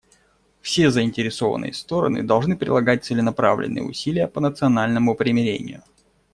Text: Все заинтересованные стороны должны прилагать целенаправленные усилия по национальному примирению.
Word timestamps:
Все 0.61 0.89
заинтересованные 0.89 1.73
стороны 1.73 2.23
должны 2.23 2.57
прилагать 2.57 3.05
целенаправленные 3.05 3.83
усилия 3.83 4.27
по 4.27 4.39
национальному 4.39 5.13
примирению. 5.13 5.83